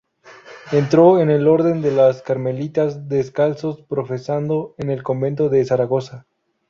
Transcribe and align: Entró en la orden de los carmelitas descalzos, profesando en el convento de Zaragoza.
Entró 0.71 1.19
en 1.21 1.45
la 1.45 1.51
orden 1.51 1.83
de 1.83 1.91
los 1.91 2.23
carmelitas 2.23 3.07
descalzos, 3.07 3.83
profesando 3.83 4.73
en 4.79 4.89
el 4.89 5.03
convento 5.03 5.47
de 5.49 5.63
Zaragoza. 5.63 6.25